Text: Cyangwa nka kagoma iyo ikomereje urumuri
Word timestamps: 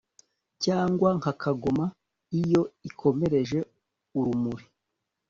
Cyangwa 0.63 1.09
nka 1.17 1.31
kagoma 1.41 1.85
iyo 2.41 2.61
ikomereje 2.89 3.59
urumuri 4.17 4.65